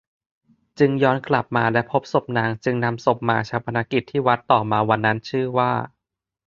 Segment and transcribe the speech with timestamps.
[0.79, 5.71] จึงย้อนกลับมาและพบศพนางจึงนำศพมาฌาปนกิจที่วัดต่อมาวันนั้นชื่อว่า